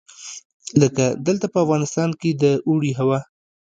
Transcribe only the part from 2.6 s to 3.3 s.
اوړي هوا.